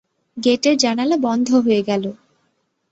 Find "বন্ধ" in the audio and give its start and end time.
1.17-1.47